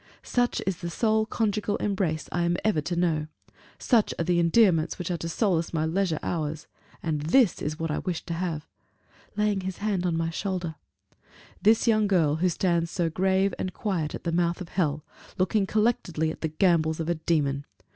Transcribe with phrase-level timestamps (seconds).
[0.23, 3.27] "Such is the sole conjugal embrace I am ever to know
[3.77, 6.65] such are the endearments which are to solace my leisure hours!
[7.03, 8.65] And this is what I wished to have"
[9.37, 10.73] (laying his hand on my shoulder):
[11.61, 15.03] "this young girl, who stands so grave and quiet at the mouth of hell,
[15.37, 17.65] looking collectedly at the gambols of a demon.